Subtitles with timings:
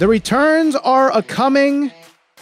[0.00, 1.92] The returns are a coming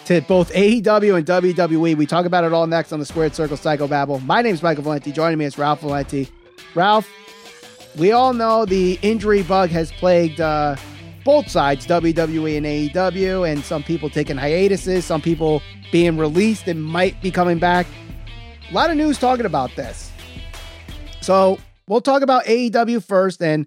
[0.04, 1.96] to both AEW and WWE.
[1.96, 4.20] We talk about it all next on the Squared Circle Psycho Babble.
[4.20, 5.10] My name is Michael Valenti.
[5.10, 6.28] Joining me is Ralph Valenti.
[6.76, 7.10] Ralph,
[7.96, 10.76] we all know the injury bug has plagued uh,
[11.24, 16.80] both sides, WWE and AEW, and some people taking hiatuses, some people being released and
[16.80, 17.88] might be coming back.
[18.70, 20.12] A lot of news talking about this.
[21.22, 23.42] So we'll talk about AEW first.
[23.42, 23.66] And,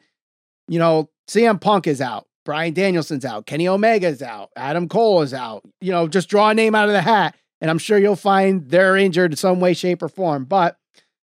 [0.69, 2.29] you know, CM Punk is out.
[2.43, 3.45] Bryan Danielson's out.
[3.45, 4.49] Kenny Omega's out.
[4.55, 5.63] Adam Cole is out.
[5.79, 7.35] You know, just draw a name out of the hat.
[7.59, 10.45] And I'm sure you'll find they're injured in some way, shape, or form.
[10.45, 10.77] But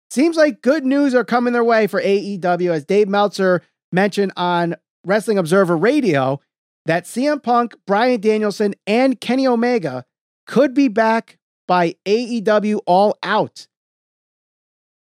[0.10, 4.76] seems like good news are coming their way for AEW, as Dave Meltzer mentioned on
[5.06, 6.42] Wrestling Observer Radio
[6.86, 10.06] that CM Punk, Bryan Danielson, and Kenny Omega
[10.46, 11.38] could be back
[11.68, 13.68] by AEW All Out.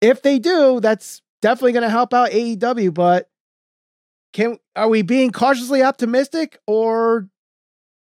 [0.00, 3.28] If they do, that's definitely going to help out AEW, but
[4.34, 7.28] can are we being cautiously optimistic or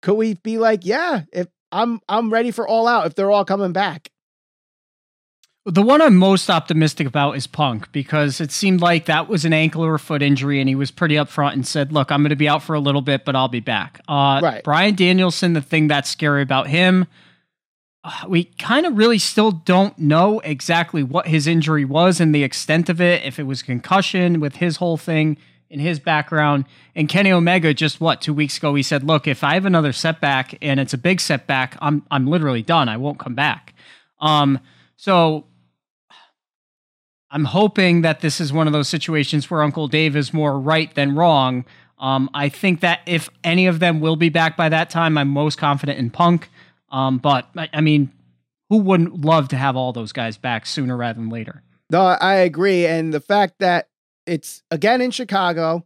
[0.02, 3.46] could we be like, yeah, if I'm I'm ready for all out if they're all
[3.46, 4.10] coming back?
[5.66, 9.54] The one I'm most optimistic about is Punk because it seemed like that was an
[9.54, 12.36] ankle or foot injury, and he was pretty upfront and said, "Look, I'm going to
[12.36, 14.64] be out for a little bit, but I'll be back." Uh, right.
[14.64, 17.06] Bryan Danielson, the thing that's scary about him,
[18.04, 22.44] uh, we kind of really still don't know exactly what his injury was and the
[22.44, 23.24] extent of it.
[23.24, 25.38] If it was concussion with his whole thing,
[25.74, 26.66] in his background.
[26.96, 29.92] And Kenny Omega just what two weeks ago he said, "Look, if I have another
[29.92, 32.88] setback and it's a big setback, I'm I'm literally done.
[32.88, 33.74] I won't come back."
[34.22, 34.60] Um,
[34.96, 35.46] so
[37.32, 40.94] I'm hoping that this is one of those situations where Uncle Dave is more right
[40.94, 41.66] than wrong.
[41.98, 45.30] Um, I think that if any of them will be back by that time, I'm
[45.30, 46.50] most confident in Punk.
[46.92, 48.12] Um, but I, I mean,
[48.70, 51.64] who wouldn't love to have all those guys back sooner rather than later?
[51.90, 52.86] No, I agree.
[52.86, 53.88] And the fact that
[54.26, 55.86] it's again in Chicago,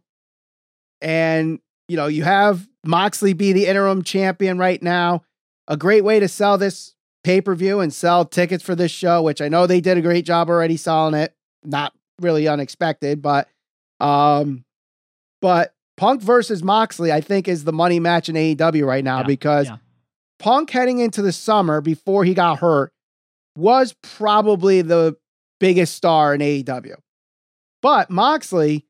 [1.00, 5.22] and you know you have Moxley be the interim champion right now.
[5.66, 6.94] A great way to sell this
[7.24, 10.02] pay per view and sell tickets for this show, which I know they did a
[10.02, 11.34] great job already selling it.
[11.64, 13.48] Not really unexpected, but
[14.00, 14.64] um,
[15.40, 19.24] but Punk versus Moxley, I think, is the money match in AEW right now yeah,
[19.24, 19.76] because yeah.
[20.38, 22.92] Punk heading into the summer before he got hurt
[23.56, 25.16] was probably the
[25.58, 26.94] biggest star in AEW.
[27.80, 28.86] But Moxley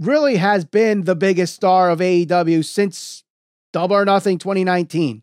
[0.00, 3.24] really has been the biggest star of AEW since
[3.72, 5.16] Double or Nothing 2019.
[5.16, 5.22] Mm-hmm.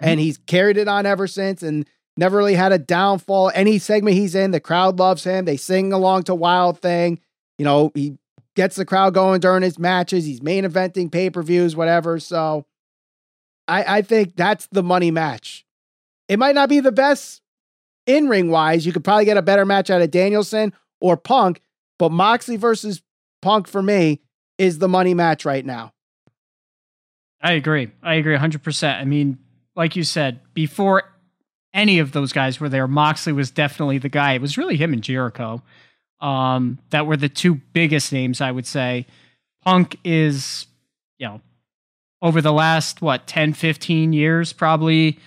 [0.00, 3.52] And he's carried it on ever since and never really had a downfall.
[3.54, 5.44] Any segment he's in, the crowd loves him.
[5.44, 7.20] They sing along to Wild Thing.
[7.58, 8.16] You know, he
[8.56, 10.24] gets the crowd going during his matches.
[10.24, 12.18] He's main eventing pay per views, whatever.
[12.18, 12.66] So
[13.68, 15.64] I, I think that's the money match.
[16.28, 17.42] It might not be the best
[18.06, 18.86] in ring wise.
[18.86, 21.60] You could probably get a better match out of Danielson or Punk,
[22.00, 23.02] but Moxley versus
[23.42, 24.22] Punk for me
[24.56, 25.92] is the money match right now.
[27.42, 27.90] I agree.
[28.02, 28.98] I agree 100%.
[28.98, 29.38] I mean,
[29.76, 31.02] like you said, before
[31.74, 34.32] any of those guys were there, Moxley was definitely the guy.
[34.32, 35.62] It was really him and Jericho
[36.22, 39.06] um, that were the two biggest names, I would say.
[39.62, 40.66] Punk is,
[41.18, 41.42] you know,
[42.22, 45.18] over the last, what, 10, 15 years, probably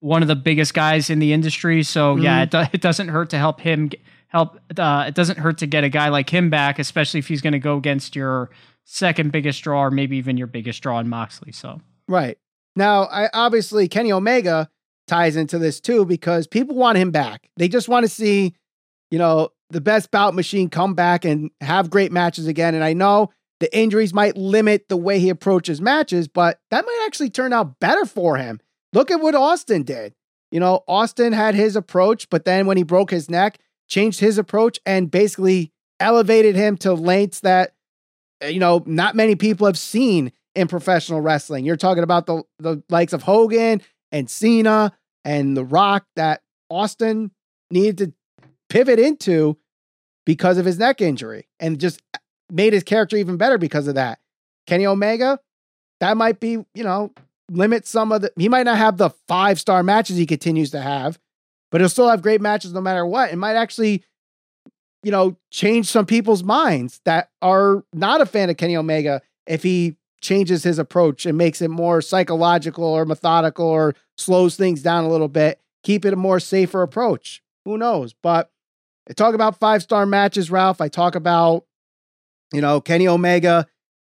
[0.00, 1.82] one of the biggest guys in the industry.
[1.82, 2.24] So, mm-hmm.
[2.24, 3.90] yeah, it, do- it doesn't hurt to help him
[4.28, 4.58] help.
[4.76, 7.52] Uh, it doesn't hurt to get a guy like him back, especially if he's going
[7.52, 8.50] to go against your
[8.84, 11.52] second biggest draw or maybe even your biggest draw in Moxley.
[11.52, 12.38] So right
[12.76, 14.68] now, I obviously Kenny Omega
[15.06, 17.50] ties into this too because people want him back.
[17.56, 18.54] They just want to see,
[19.10, 22.74] you know, the best bout machine come back and have great matches again.
[22.74, 27.04] And I know the injuries might limit the way he approaches matches, but that might
[27.06, 28.60] actually turn out better for him.
[28.92, 30.14] Look at what Austin did.
[30.50, 34.38] You know, Austin had his approach, but then when he broke his neck, changed his
[34.38, 37.74] approach and basically elevated him to lengths that
[38.40, 41.64] eh, you know not many people have seen in professional wrestling.
[41.64, 43.82] You're talking about the the likes of Hogan
[44.12, 44.92] and Cena
[45.24, 47.30] and The Rock that Austin
[47.70, 48.12] needed to
[48.68, 49.56] pivot into
[50.26, 52.02] because of his neck injury and just
[52.50, 54.18] made his character even better because of that.
[54.66, 55.38] Kenny Omega,
[56.00, 57.12] that might be, you know,
[57.50, 60.80] limit some of the he might not have the five star matches he continues to
[60.80, 61.18] have,
[61.70, 63.32] but he'll still have great matches no matter what.
[63.32, 64.04] It might actually,
[65.02, 69.62] you know, change some people's minds that are not a fan of Kenny Omega if
[69.62, 75.04] he changes his approach and makes it more psychological or methodical or slows things down
[75.04, 77.42] a little bit, keep it a more safer approach.
[77.64, 78.14] Who knows?
[78.14, 78.50] But
[79.08, 80.80] I talk about five star matches, Ralph.
[80.80, 81.64] I talk about,
[82.52, 83.66] you know, Kenny Omega.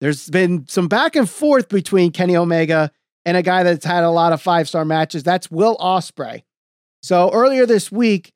[0.01, 2.91] There's been some back and forth between Kenny Omega
[3.25, 5.23] and a guy that's had a lot of five star matches.
[5.23, 6.43] That's Will Ospreay.
[7.03, 8.33] So earlier this week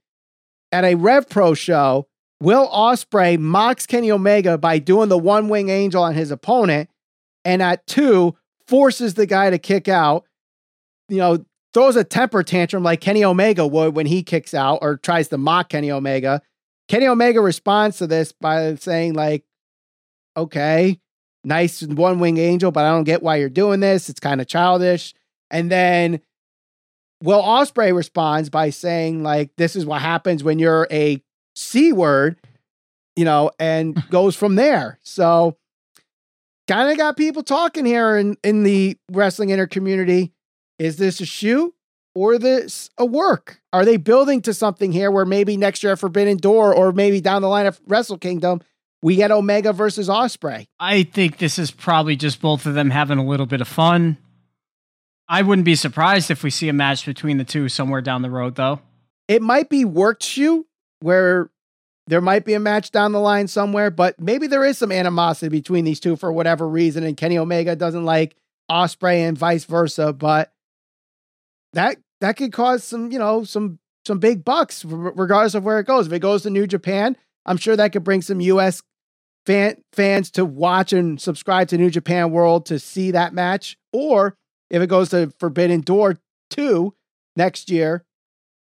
[0.73, 2.07] at a Rev Pro show,
[2.41, 6.91] Will Ospreay mocks Kenny Omega by doing the one wing angel on his opponent,
[7.45, 10.25] and at two, forces the guy to kick out,
[11.09, 14.97] you know, throws a temper tantrum like Kenny Omega would when he kicks out or
[14.97, 16.41] tries to mock Kenny Omega.
[16.89, 19.45] Kenny Omega responds to this by saying, like,
[20.37, 21.01] okay,
[21.45, 24.09] nice one wing angel, but I don't get why you're doing this.
[24.09, 25.15] It's kind of childish.
[25.51, 26.21] And then
[27.23, 31.23] Will Ospreay responds by saying, like, this is what happens when you're a
[31.55, 32.39] C word,
[33.17, 34.99] you know, and goes from there.
[35.03, 35.57] So
[36.69, 40.33] kind of got people talking here in, in the wrestling inner community.
[40.79, 41.75] Is this a shoe
[42.15, 43.61] or this a work?
[43.73, 47.21] Are they building to something here where maybe next year at Forbidden Door or maybe
[47.21, 48.61] down the line of Wrestle Kingdom,
[49.03, 50.67] we get Omega versus Ospreay?
[50.81, 54.17] I think this is probably just both of them having a little bit of fun.
[55.29, 58.31] I wouldn't be surprised if we see a match between the two somewhere down the
[58.31, 58.81] road, though.
[59.27, 60.67] It might be worked shoe
[61.01, 61.51] where
[62.07, 65.49] there might be a match down the line somewhere, but maybe there is some animosity
[65.49, 68.37] between these two for whatever reason, and Kenny Omega doesn't like
[68.71, 70.13] Ospreay and vice versa.
[70.13, 70.53] But
[71.73, 75.87] that that could cause some, you know, some some big bucks regardless of where it
[75.87, 76.07] goes.
[76.07, 77.17] If it goes to New Japan,
[77.47, 78.83] I'm sure that could bring some U.S.
[79.47, 83.79] fan fans to watch and subscribe to New Japan World to see that match.
[83.93, 84.37] Or
[84.75, 86.19] if it goes to Forbidden Door
[86.51, 86.95] two
[87.37, 88.05] next year,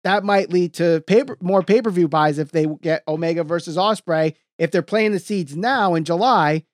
[0.03, 3.77] that might lead to paper more pay per view buys if they get Omega versus
[3.77, 4.35] Ospreay.
[4.59, 6.65] If they're playing the seeds now in July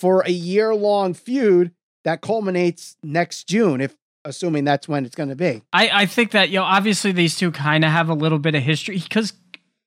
[0.00, 1.72] for a year long feud
[2.02, 3.94] that culminates next June, if
[4.24, 5.62] assuming that's when it's going to be.
[5.72, 8.56] I, I think that you know obviously these two kind of have a little bit
[8.56, 9.34] of history because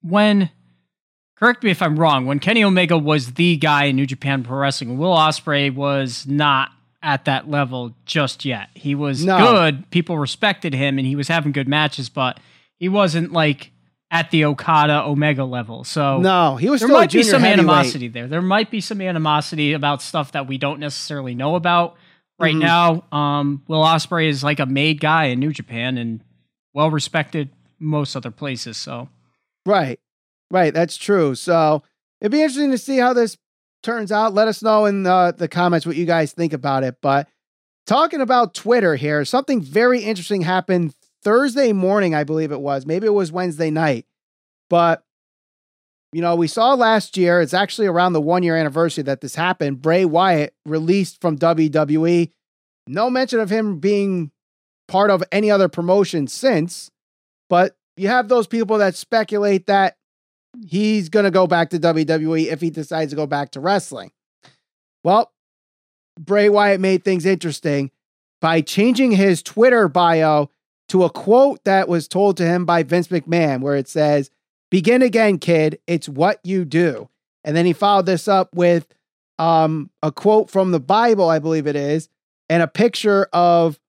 [0.02, 0.50] when
[1.36, 4.58] correct me if I'm wrong, when Kenny Omega was the guy in New Japan Pro
[4.58, 8.70] Wrestling, Will Ospreay was not at that level just yet.
[8.74, 9.38] He was no.
[9.38, 12.40] good, people respected him, and he was having good matches, but
[12.78, 13.72] he wasn't like
[14.10, 15.84] at the Okada Omega level.
[15.84, 16.82] So no, he was.
[16.82, 18.28] There might be some animosity there.
[18.28, 21.96] There might be some animosity about stuff that we don't necessarily know about
[22.40, 22.60] right mm-hmm.
[22.60, 23.04] now.
[23.12, 26.22] Um, Will Ospreay is like a made guy in New Japan and
[26.74, 27.50] well respected
[27.80, 28.78] most other places.
[28.78, 29.10] So
[29.66, 30.00] right,
[30.52, 31.36] right, that's true.
[31.36, 31.84] So
[32.22, 33.38] it'd be interesting to see how this
[33.84, 34.34] turns out.
[34.34, 36.96] Let us know in the, the comments what you guys think about it.
[37.02, 37.28] But
[37.86, 40.94] talking about Twitter here, something very interesting happened
[41.24, 42.86] Thursday morning, I believe it was.
[42.86, 44.06] Maybe it was Wednesday night.
[44.70, 45.04] But,
[46.14, 49.36] you know, we saw last year, it's actually around the one year anniversary that this
[49.36, 49.82] happened.
[49.82, 52.32] Bray Wyatt released from WWE.
[52.88, 54.32] No mention of him being
[54.88, 56.90] part of any other promotion since.
[57.50, 59.98] But you have those people that speculate that
[60.66, 64.12] he's going to go back to WWE if he decides to go back to wrestling.
[65.04, 65.32] Well,
[66.20, 67.92] Bray Wyatt made things interesting
[68.42, 70.50] by changing his Twitter bio
[70.90, 74.30] to a quote that was told to him by Vince McMahon, where it says,
[74.70, 75.80] Begin again, kid.
[75.88, 77.10] It's what you do.
[77.44, 78.86] And then he followed this up with
[79.40, 82.10] um, a quote from the Bible, I believe it is,
[82.50, 83.80] and a picture of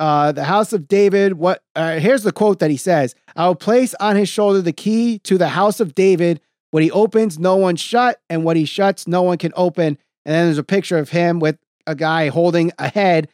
[0.00, 1.34] uh, the house of David.
[1.34, 4.72] What uh, here's the quote that he says: "I will place on his shoulder the
[4.72, 6.40] key to the house of David.
[6.70, 10.34] What he opens, no one shut, and what he shuts, no one can open." And
[10.34, 13.28] then there's a picture of him with a guy holding a head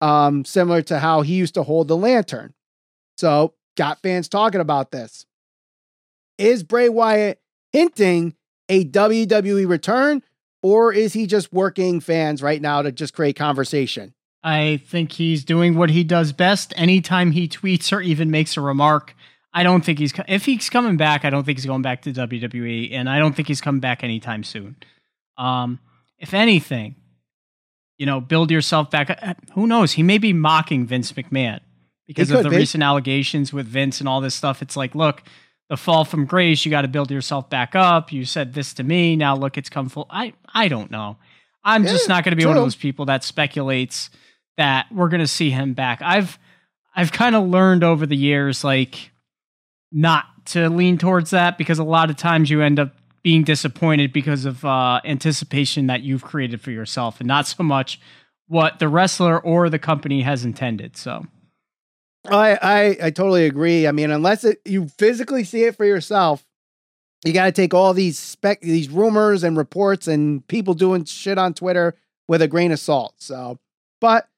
[0.00, 2.54] um, similar to how he used to hold the lantern.
[3.18, 5.26] So, got fans talking about this.
[6.38, 7.40] Is Bray Wyatt
[7.72, 8.34] hinting
[8.68, 10.22] a WWE return,
[10.62, 14.14] or is he just working fans right now to just create conversation?
[14.42, 16.72] I think he's doing what he does best.
[16.76, 19.14] Anytime he tweets or even makes a remark,
[19.52, 21.24] I don't think he's if he's coming back.
[21.24, 24.02] I don't think he's going back to WWE, and I don't think he's coming back
[24.02, 24.76] anytime soon.
[25.36, 25.78] Um,
[26.18, 26.96] if anything,
[27.98, 29.36] you know, build yourself back.
[29.54, 29.92] Who knows?
[29.92, 31.60] He may be mocking Vince McMahon
[32.06, 32.56] because of the be.
[32.56, 34.62] recent allegations with Vince and all this stuff.
[34.62, 35.22] It's like, look,
[35.68, 38.12] the fall from grace, you got to build yourself back up.
[38.12, 39.16] You said this to me.
[39.16, 40.06] Now look, it's come full.
[40.08, 41.18] I I don't know.
[41.62, 42.50] I'm yeah, just not going to be true.
[42.50, 44.10] one of those people that speculates
[44.60, 46.02] that we're going to see him back.
[46.02, 46.38] I've
[46.94, 49.10] I've kind of learned over the years like
[49.90, 54.12] not to lean towards that because a lot of times you end up being disappointed
[54.12, 57.98] because of uh, anticipation that you've created for yourself and not so much
[58.48, 60.94] what the wrestler or the company has intended.
[60.94, 61.24] So.
[62.28, 63.86] I, I I totally agree.
[63.86, 66.44] I mean, unless it, you physically see it for yourself,
[67.24, 71.38] you got to take all these spec these rumors and reports and people doing shit
[71.38, 71.94] on Twitter
[72.28, 73.14] with a grain of salt.
[73.16, 73.58] So,
[74.02, 74.28] but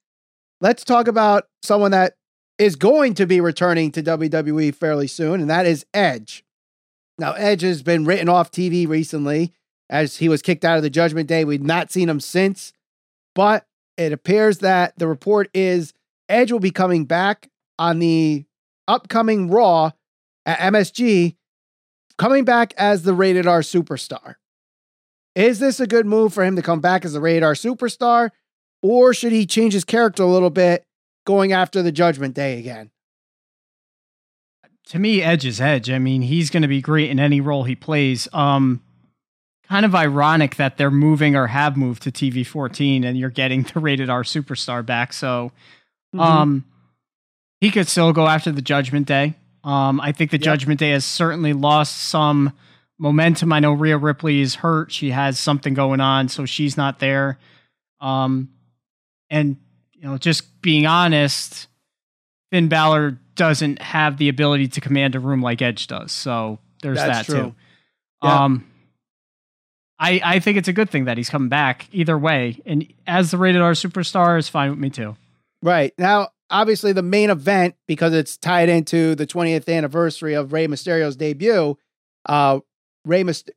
[0.62, 2.14] let's talk about someone that
[2.56, 6.44] is going to be returning to WWE fairly soon, and that is Edge.
[7.18, 9.52] Now, Edge has been written off TV recently
[9.90, 11.44] as he was kicked out of the Judgment Day.
[11.44, 12.72] We've not seen him since,
[13.34, 13.66] but
[13.98, 15.92] it appears that the report is
[16.28, 18.46] Edge will be coming back on the
[18.86, 19.90] upcoming Raw
[20.46, 21.36] at MSG,
[22.16, 24.36] coming back as the rated R superstar.
[25.34, 28.30] Is this a good move for him to come back as a rated R superstar?
[28.82, 30.84] Or should he change his character a little bit
[31.24, 32.90] going after the Judgment Day again?
[34.86, 35.88] To me, Edge is Edge.
[35.90, 38.28] I mean, he's going to be great in any role he plays.
[38.32, 38.82] Um,
[39.68, 43.62] kind of ironic that they're moving or have moved to TV 14 and you're getting
[43.74, 45.12] the rated R superstar back.
[45.12, 45.52] So,
[46.14, 46.20] mm-hmm.
[46.20, 46.64] um,
[47.60, 49.34] he could still go after the Judgment Day.
[49.64, 50.44] Um, I think the yep.
[50.44, 52.52] Judgment Day has certainly lost some
[52.98, 53.52] momentum.
[53.52, 57.38] I know Rhea Ripley is hurt; she has something going on, so she's not there.
[58.00, 58.48] Um,
[59.32, 59.56] and
[59.94, 61.66] you know, just being honest,
[62.52, 66.12] Finn Balor doesn't have the ability to command a room like Edge does.
[66.12, 67.40] So there's That's that true.
[67.40, 67.54] too.
[68.22, 68.44] Yeah.
[68.44, 68.66] Um,
[69.98, 73.30] I I think it's a good thing that he's coming back either way, and as
[73.30, 75.16] the rated R superstar is fine with me too.
[75.62, 80.66] Right now, obviously the main event because it's tied into the 20th anniversary of Rey
[80.66, 81.78] Mysterio's debut.
[82.26, 82.60] Uh,
[83.04, 83.50] Rey Myst-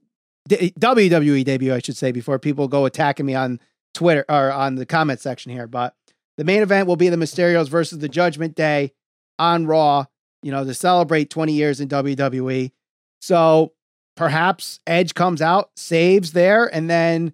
[0.48, 3.60] D- WWE debut, I should say, before people go attacking me on
[3.96, 5.68] Twitter or on the comment section here.
[5.68, 5.96] But
[6.38, 8.92] the main event will be the Mysterios versus the Judgment Day
[9.40, 10.06] on Raw.
[10.44, 12.72] You know, to celebrate 20 years in WWE.
[13.20, 13.74] So
[14.16, 17.34] perhaps Edge comes out, saves there, and then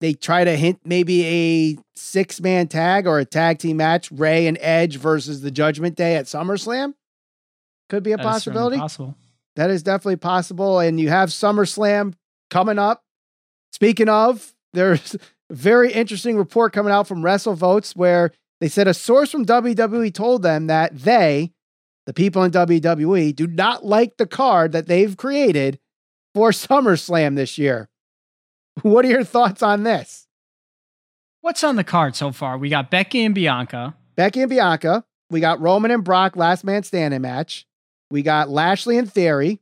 [0.00, 4.46] they try to hint maybe a six man tag or a tag team match, Rey
[4.46, 6.94] and Edge versus the Judgment Day at SummerSlam.
[7.88, 8.78] Could be a that possibility.
[8.78, 9.16] possible.
[9.56, 10.78] That is definitely possible.
[10.78, 12.14] And you have SummerSlam
[12.50, 13.02] coming up.
[13.72, 15.16] Speaking of, there's
[15.50, 20.42] very interesting report coming out from WrestleVotes where they said a source from WWE told
[20.42, 21.52] them that they,
[22.06, 25.78] the people in WWE, do not like the card that they've created
[26.34, 27.88] for SummerSlam this year.
[28.82, 30.26] What are your thoughts on this?
[31.40, 32.58] What's on the card so far?
[32.58, 33.94] We got Becky and Bianca.
[34.16, 35.04] Becky and Bianca.
[35.30, 37.66] We got Roman and Brock last man standing match.
[38.10, 39.60] We got Lashley and Theory.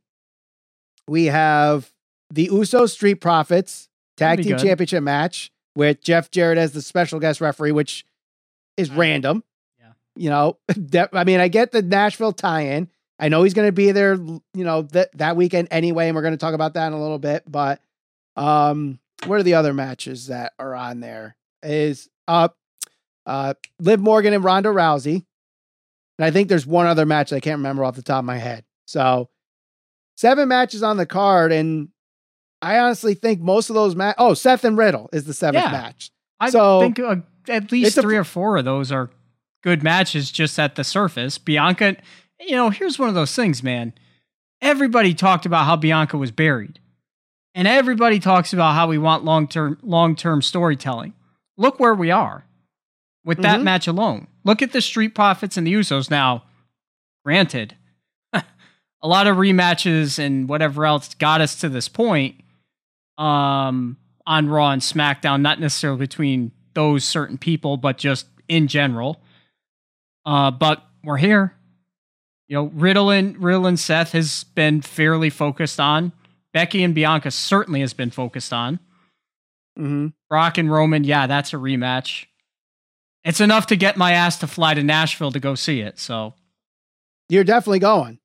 [1.07, 1.91] We have
[2.31, 4.63] the Uso Street Profits tag team good.
[4.63, 8.03] championship match with Jeff Jarrett as the special guest referee, which
[8.77, 9.43] is random.
[9.79, 9.91] Yeah.
[10.15, 10.57] You know,
[11.13, 12.89] I mean, I get the Nashville tie-in.
[13.19, 16.23] I know he's going to be there, you know, that that weekend anyway, and we're
[16.23, 17.43] going to talk about that in a little bit.
[17.47, 17.79] But
[18.35, 21.35] um, what are the other matches that are on there?
[21.61, 22.57] Is up
[23.27, 25.25] uh, uh, Liv Morgan and Ronda Rousey.
[26.17, 28.37] And I think there's one other match I can't remember off the top of my
[28.37, 28.65] head.
[28.85, 29.29] So
[30.15, 31.89] seven matches on the card, and
[32.61, 34.15] I honestly think most of those match.
[34.17, 36.11] Oh, Seth and Riddle is the seventh yeah, match.
[36.39, 39.09] I so think uh, at least three a- or four of those are
[39.63, 41.37] good matches just at the surface.
[41.37, 41.97] Bianca,
[42.39, 43.93] you know, here's one of those things, man.
[44.61, 46.79] Everybody talked about how Bianca was buried.
[47.53, 51.13] And everybody talks about how we want long-term long-term storytelling.
[51.57, 52.45] Look where we are
[53.25, 53.63] with that mm-hmm.
[53.63, 54.27] match alone.
[54.43, 56.43] Look at the Street Profits and the Usos now.
[57.25, 57.75] Granted,
[58.33, 58.43] a
[59.03, 62.35] lot of rematches and whatever else got us to this point
[63.17, 69.21] um, on Raw and SmackDown, not necessarily between those certain people, but just in general.
[70.25, 71.53] Uh, but we're here.
[72.47, 76.11] You know, Riddle and Riddle and Seth has been fairly focused on.
[76.53, 78.79] Becky and Bianca certainly has been focused on.
[79.77, 80.07] Mm-hmm.
[80.29, 82.25] Brock and Roman, yeah, that's a rematch.
[83.23, 85.99] It's enough to get my ass to fly to Nashville to go see it.
[85.99, 86.33] So
[87.29, 88.19] you're definitely going.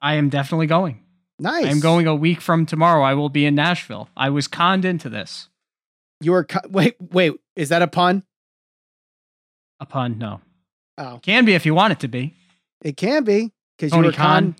[0.00, 1.04] I am definitely going.
[1.38, 1.66] Nice.
[1.66, 3.02] I'm going a week from tomorrow.
[3.02, 4.08] I will be in Nashville.
[4.16, 5.48] I was conned into this.
[6.20, 7.34] You were co- wait, wait.
[7.54, 8.24] Is that a pun?
[9.80, 10.18] A pun?
[10.18, 10.40] No.
[10.96, 12.34] Oh, can be if you want it to be.
[12.82, 14.56] It can be because you were con-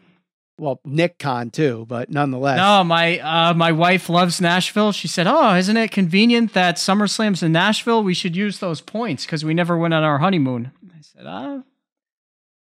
[0.59, 2.59] well, Nick Khan too, but nonetheless.
[2.59, 4.93] No, my uh, my wife loves Nashville.
[4.93, 8.03] She said, "Oh, isn't it convenient that SummerSlam's in Nashville?
[8.03, 11.63] We should use those points because we never went on our honeymoon." I said, "Ah,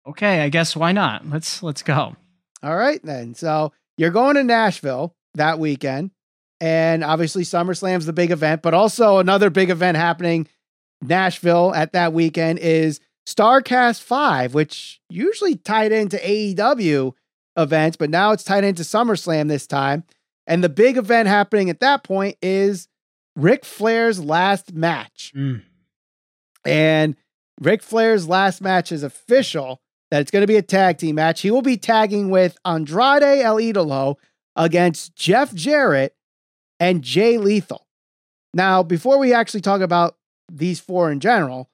[0.08, 1.28] okay, I guess why not?
[1.28, 2.16] Let's let's go."
[2.62, 3.34] All right then.
[3.34, 6.10] So you're going to Nashville that weekend,
[6.60, 10.48] and obviously SummerSlam's the big event, but also another big event happening
[11.02, 17.12] Nashville at that weekend is Starrcast Five, which usually tied into AEW
[17.56, 20.04] events, but now it's tied into SummerSlam this time.
[20.46, 22.88] And the big event happening at that point is
[23.36, 25.32] Ric Flair's last match.
[25.34, 25.62] Mm.
[26.64, 27.16] And
[27.60, 29.80] Ric Flair's last match is official
[30.10, 31.40] that it's going to be a tag team match.
[31.40, 34.16] He will be tagging with Andrade El Idolo
[34.56, 36.14] against Jeff Jarrett
[36.78, 37.86] and Jay Lethal.
[38.52, 40.16] Now, before we actually talk about
[40.50, 41.68] these four in general,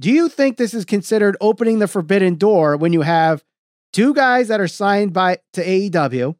[0.00, 3.44] do you think this is considered opening the forbidden door when you have
[3.92, 6.36] two guys that are signed by to AEW,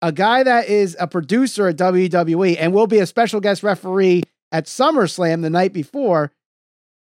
[0.00, 4.22] a guy that is a producer at WWE and will be a special guest referee
[4.52, 6.30] at SummerSlam the night before,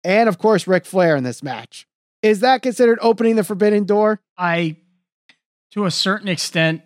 [0.03, 1.87] and of course Ric Flair in this match.
[2.25, 4.19] Is that considered opening the forbidden door?
[4.35, 4.77] I,
[5.73, 6.81] to a certain extent,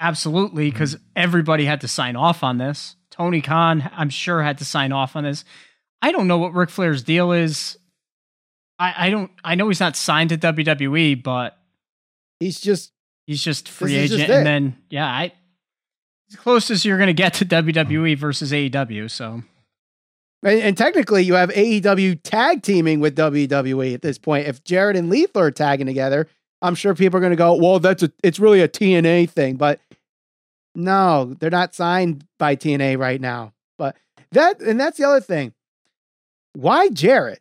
[0.00, 0.74] absolutely, mm-hmm.
[0.74, 2.96] because everybody had to sign off on this.
[3.08, 5.44] Tony Khan, I'm sure, had to sign off on this.
[6.00, 7.78] I don't know what Ric Flair's deal is.
[8.80, 9.30] I, I don't.
[9.44, 11.56] I know he's not signed to WWE, but
[12.40, 12.90] he's just
[13.24, 15.32] he's just free agent, just and then yeah, I
[16.28, 19.08] as close as you're going to get to WWE versus AEW.
[19.08, 19.44] So,
[20.42, 24.48] and, and, technically, you have AEW tag teaming with WWE at this point.
[24.48, 26.26] If Jarrett and Lethal are tagging together,
[26.60, 29.56] I'm sure people are going to go, "Well, that's a it's really a TNA thing,"
[29.56, 29.80] but
[30.74, 33.52] no, they're not signed by TNA right now.
[33.78, 33.96] But
[34.32, 35.52] that and that's the other thing.
[36.54, 37.40] Why Jarrett?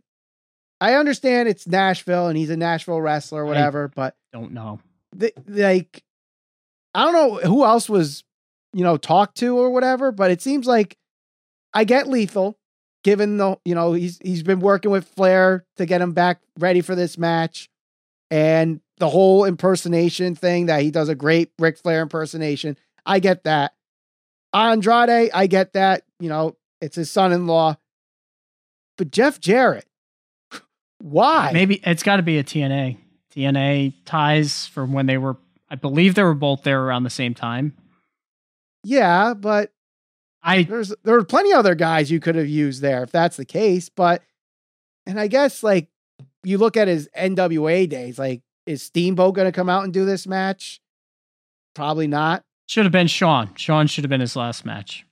[0.79, 4.79] I understand it's Nashville and he's a Nashville wrestler or whatever, I but don't know.
[5.15, 6.03] The, like
[6.95, 8.23] I don't know who else was,
[8.73, 10.97] you know, talked to or whatever, but it seems like
[11.73, 12.57] I get lethal
[13.03, 16.81] given the, you know, he's he's been working with Flair to get him back ready
[16.81, 17.69] for this match
[18.29, 22.77] and the whole impersonation thing that he does a great Ric Flair impersonation.
[23.05, 23.73] I get that.
[24.53, 26.03] Andrade, I get that.
[26.19, 27.77] You know, it's his son in law.
[28.97, 29.87] But Jeff Jarrett,
[30.99, 31.51] why?
[31.53, 32.97] Maybe it's got to be a TNA.
[33.35, 35.37] TNA ties from when they were,
[35.69, 37.73] I believe they were both there around the same time.
[38.83, 39.71] Yeah, but
[40.43, 43.37] I there's there are plenty of other guys you could have used there if that's
[43.37, 43.89] the case.
[43.89, 44.21] But
[45.05, 45.89] and I guess like
[46.43, 50.05] you look at his NWA days, like is Steamboat going to come out and do
[50.05, 50.81] this match?
[51.73, 52.43] Probably not.
[52.67, 53.53] Should have been Shawn.
[53.55, 55.05] Shawn should have been his last match.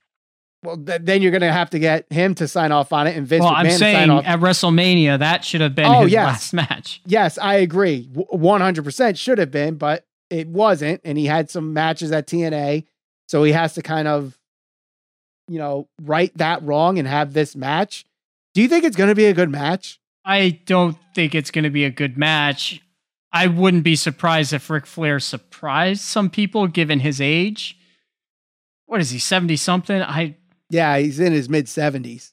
[0.62, 3.16] Well, th- then you're going to have to get him to sign off on it,
[3.16, 3.44] and Vince.
[3.44, 6.26] Well, McMahon I'm saying at WrestleMania that should have been oh, his yes.
[6.26, 7.00] last match.
[7.06, 8.08] Yes, I agree.
[8.12, 12.84] 100 percent should have been, but it wasn't, and he had some matches at TNA,
[13.26, 14.38] so he has to kind of,
[15.50, 18.04] you know, right that wrong and have this match.
[18.54, 20.00] Do you think it's going to be a good match?
[20.24, 22.80] I don't think it's going to be a good match.
[23.32, 27.76] I wouldn't be surprised if Ric Flair surprised some people given his age.
[28.86, 30.00] What is he, 70 something?
[30.00, 30.36] I
[30.68, 32.30] Yeah, he's in his mid 70s.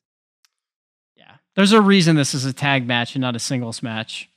[1.15, 1.37] Yeah.
[1.55, 4.29] There's a reason this is a tag match and not a singles match.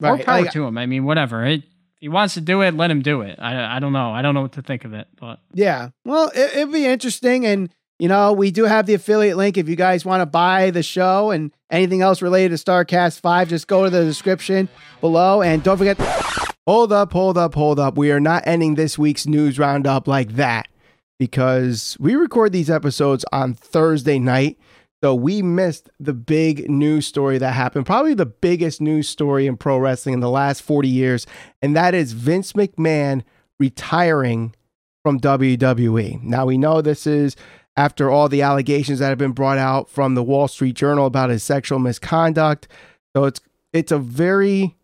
[0.00, 0.10] Right.
[0.10, 0.78] More power like, to him.
[0.78, 1.44] I mean, whatever.
[1.44, 1.64] It,
[1.98, 3.38] he wants to do it, let him do it.
[3.40, 4.12] I, I don't know.
[4.12, 5.90] I don't know what to think of it, but yeah.
[6.04, 9.68] Well, it, it'd be interesting, and you know, we do have the affiliate link if
[9.68, 13.48] you guys want to buy the show and anything else related to Starrcast 5.
[13.48, 14.68] Just go to the description
[15.00, 15.98] below and don't forget.
[16.66, 17.96] Hold up, hold up, hold up.
[17.96, 20.66] We are not ending this week's news roundup like that
[21.18, 24.58] because we record these episodes on Thursday night.
[25.02, 29.56] So we missed the big news story that happened, probably the biggest news story in
[29.56, 31.26] pro wrestling in the last 40 years.
[31.62, 33.22] And that is Vince McMahon
[33.60, 34.54] retiring
[35.02, 36.22] from WWE.
[36.22, 37.36] Now we know this is
[37.76, 41.30] after all the allegations that have been brought out from the Wall Street Journal about
[41.30, 42.68] his sexual misconduct.
[43.14, 43.40] So it's
[43.72, 44.76] it's a very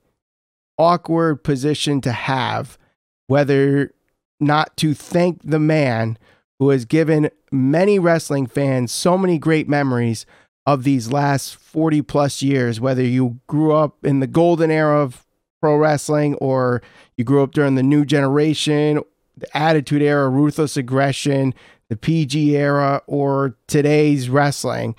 [0.79, 2.79] awkward position to have
[3.27, 3.93] whether
[4.41, 6.19] not to thank the man
[6.59, 10.27] who has given many wrestling fans so many great memories
[10.67, 15.27] of these last 40 plus years whether you grew up in the golden era of
[15.61, 16.83] pro wrestling or
[17.17, 19.01] you grew up during the new generation
[19.37, 21.55] the attitude era ruthless aggression
[21.93, 24.97] the PG era or today's wrestling,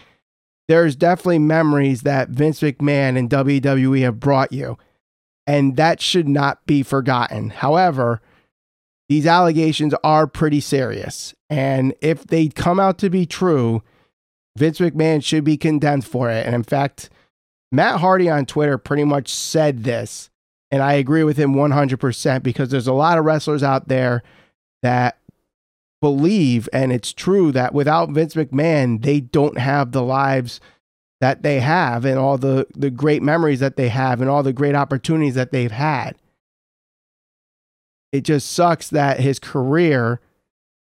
[0.68, 4.78] there's definitely memories that Vince McMahon and WWE have brought you.
[5.48, 7.50] And that should not be forgotten.
[7.50, 8.22] However,
[9.10, 11.34] these allegations are pretty serious.
[11.50, 13.82] And if they come out to be true,
[14.56, 16.46] Vince McMahon should be condemned for it.
[16.46, 17.10] And in fact,
[17.72, 20.30] Matt Hardy on Twitter pretty much said this.
[20.70, 24.22] And I agree with him 100% because there's a lot of wrestlers out there
[24.84, 25.18] that
[26.04, 30.60] believe, and it's true, that without Vince McMahon, they don't have the lives
[31.22, 34.52] that they have and all the, the great memories that they have and all the
[34.52, 36.18] great opportunities that they've had.
[38.12, 40.20] It just sucks that his career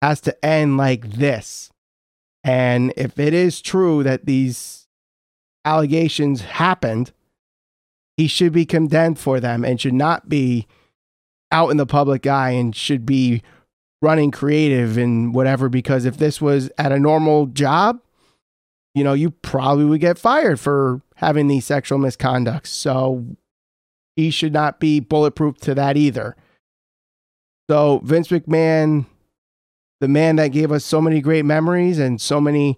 [0.01, 1.71] has to end like this.
[2.45, 4.87] And if it is true that these
[5.65, 7.11] allegations happened,
[8.15, 10.67] he should be condemned for them and should not be
[11.51, 13.43] out in the public eye and should be
[14.01, 17.99] running creative and whatever because if this was at a normal job,
[18.95, 22.67] you know, you probably would get fired for having these sexual misconducts.
[22.67, 23.25] So
[24.15, 26.35] he should not be bulletproof to that either.
[27.69, 29.05] So Vince McMahon,
[30.01, 32.77] the man that gave us so many great memories and so many,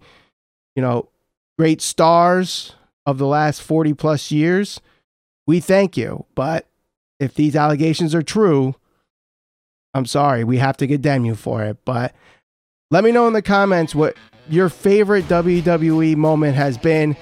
[0.76, 1.10] you know,
[1.58, 2.74] great stars
[3.06, 4.82] of the last 40 plus years,
[5.48, 6.26] we thank you.
[6.36, 6.68] But
[7.20, 8.76] if these allegations are true,
[9.93, 11.77] I'm sorry, we have to condemn you for it.
[11.86, 12.13] But
[12.91, 14.15] let me know in the comments what
[14.49, 17.15] your favorite WWE moment has been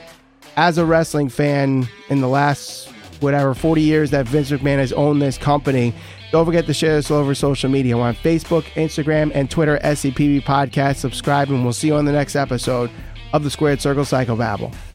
[0.58, 5.22] as a wrestling fan in the last whatever 40 years that Vince McMahon has owned
[5.22, 5.94] this company.
[6.32, 7.98] Don't forget to share this all over social media.
[7.98, 10.98] We're on Facebook, Instagram, and Twitter, SCPB Podcast.
[10.98, 12.90] Subscribe, and we'll see you on the next episode
[13.34, 14.74] of the Squared Circle Psychobabble.